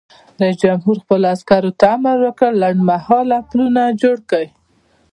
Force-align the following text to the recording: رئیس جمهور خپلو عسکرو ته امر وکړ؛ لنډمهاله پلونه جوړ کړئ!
رئیس 0.39 0.57
جمهور 0.63 0.95
خپلو 1.03 1.25
عسکرو 1.35 1.71
ته 1.79 1.85
امر 1.95 2.17
وکړ؛ 2.21 2.51
لنډمهاله 2.61 3.37
پلونه 3.49 3.83
جوړ 4.01 4.17
کړئ! 4.29 4.47